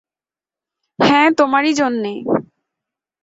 হাঁ, 0.99 1.27
তোমারই 1.37 1.71
জন্যে। 1.73 2.11